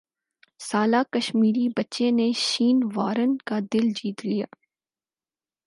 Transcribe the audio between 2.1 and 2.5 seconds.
نے